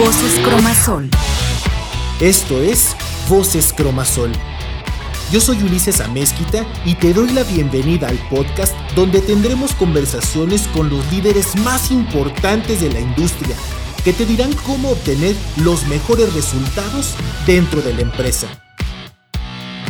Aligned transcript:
Voces 0.00 0.40
Cromasol. 0.42 1.10
Esto 2.20 2.62
es 2.62 2.96
Voces 3.28 3.70
Cromasol. 3.70 4.32
Yo 5.30 5.42
soy 5.42 5.62
Ulises 5.62 6.00
Amezquita 6.00 6.64
y 6.86 6.94
te 6.94 7.12
doy 7.12 7.28
la 7.32 7.42
bienvenida 7.42 8.08
al 8.08 8.16
podcast 8.30 8.74
donde 8.96 9.20
tendremos 9.20 9.74
conversaciones 9.74 10.66
con 10.68 10.88
los 10.88 11.04
líderes 11.12 11.54
más 11.56 11.90
importantes 11.90 12.80
de 12.80 12.90
la 12.90 12.98
industria 12.98 13.54
que 14.02 14.14
te 14.14 14.24
dirán 14.24 14.54
cómo 14.64 14.92
obtener 14.92 15.36
los 15.58 15.86
mejores 15.86 16.32
resultados 16.32 17.14
dentro 17.46 17.82
de 17.82 17.92
la 17.92 18.00
empresa. 18.00 18.48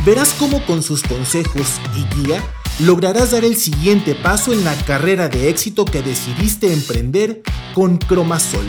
Verás 0.04 0.34
cómo 0.40 0.66
con 0.66 0.82
sus 0.82 1.04
consejos 1.04 1.80
y 1.96 2.16
guía 2.16 2.42
lograrás 2.80 3.30
dar 3.30 3.45
el 3.45 3.54
siguiente 3.54 4.16
paso 4.16 4.52
en 4.52 4.64
la 4.64 4.74
carrera 4.74 5.29
de 5.29 5.48
éxito 5.48 5.84
que 5.84 6.02
decidiste 6.02 6.72
emprender 6.72 7.42
con 7.74 7.96
Cromasol. 7.96 8.68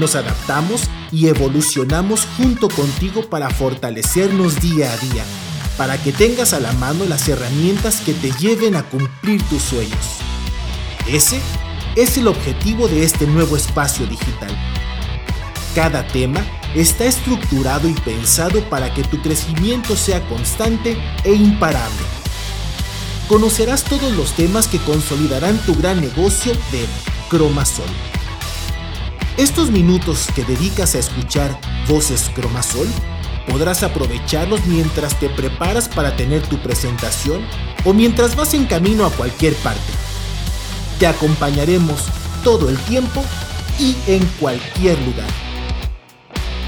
Nos 0.00 0.16
adaptamos 0.16 0.84
y 1.12 1.26
evolucionamos 1.26 2.26
junto 2.38 2.70
contigo 2.70 3.28
para 3.28 3.50
fortalecernos 3.50 4.58
día 4.58 4.90
a 4.90 4.96
día, 4.96 5.24
para 5.76 6.02
que 6.02 6.10
tengas 6.10 6.54
a 6.54 6.58
la 6.58 6.72
mano 6.72 7.04
las 7.04 7.28
herramientas 7.28 8.00
que 8.00 8.14
te 8.14 8.32
lleven 8.32 8.76
a 8.76 8.82
cumplir 8.82 9.42
tus 9.50 9.60
sueños. 9.60 10.16
Ese 11.06 11.38
es 11.96 12.16
el 12.16 12.28
objetivo 12.28 12.88
de 12.88 13.04
este 13.04 13.26
nuevo 13.26 13.58
espacio 13.58 14.06
digital. 14.06 14.56
Cada 15.74 16.06
tema 16.06 16.46
está 16.74 17.04
estructurado 17.04 17.86
y 17.86 17.92
pensado 17.92 18.64
para 18.70 18.94
que 18.94 19.02
tu 19.02 19.20
crecimiento 19.20 19.96
sea 19.96 20.26
constante 20.28 20.96
e 21.24 21.34
imparable. 21.34 22.06
Conocerás 23.28 23.84
todos 23.84 24.16
los 24.16 24.32
temas 24.32 24.66
que 24.66 24.78
consolidarán 24.78 25.58
tu 25.66 25.74
gran 25.74 26.00
negocio 26.00 26.54
de 26.72 26.86
Cromasol. 27.28 28.09
Estos 29.40 29.70
minutos 29.70 30.28
que 30.34 30.44
dedicas 30.44 30.94
a 30.94 30.98
escuchar 30.98 31.58
voces 31.88 32.30
Cromasol 32.34 32.86
podrás 33.48 33.82
aprovecharlos 33.82 34.66
mientras 34.66 35.18
te 35.18 35.30
preparas 35.30 35.88
para 35.88 36.14
tener 36.14 36.42
tu 36.42 36.58
presentación 36.58 37.40
o 37.86 37.94
mientras 37.94 38.36
vas 38.36 38.52
en 38.52 38.66
camino 38.66 39.06
a 39.06 39.10
cualquier 39.10 39.54
parte. 39.54 39.80
Te 40.98 41.06
acompañaremos 41.06 42.02
todo 42.44 42.68
el 42.68 42.76
tiempo 42.80 43.24
y 43.78 43.96
en 44.08 44.26
cualquier 44.38 44.98
lugar. 45.06 45.30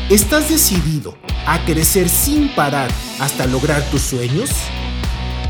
¿Estás 0.08 0.48
decidido 0.48 1.14
a 1.46 1.62
crecer 1.66 2.08
sin 2.08 2.48
parar 2.54 2.90
hasta 3.20 3.44
lograr 3.44 3.82
tus 3.90 4.00
sueños? 4.00 4.48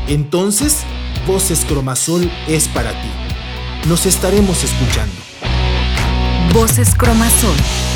Entonces, 0.09 0.83
Voces 1.25 1.63
Cromasol 1.63 2.29
es 2.49 2.67
para 2.67 2.91
ti. 2.91 3.09
Nos 3.87 4.05
estaremos 4.05 4.61
escuchando. 4.65 5.32
Voces 6.53 6.93
Cromasol. 6.93 7.92